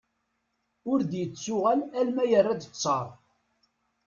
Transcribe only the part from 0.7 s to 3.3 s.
Ur d-yettuɣal alma yerra-d ttar